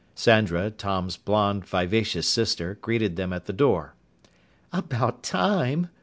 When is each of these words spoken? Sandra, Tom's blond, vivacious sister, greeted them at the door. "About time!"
Sandra, 0.15 0.71
Tom's 0.71 1.15
blond, 1.15 1.63
vivacious 1.63 2.27
sister, 2.27 2.73
greeted 2.81 3.17
them 3.17 3.31
at 3.31 3.45
the 3.45 3.53
door. 3.53 3.93
"About 4.73 5.21
time!" 5.21 5.89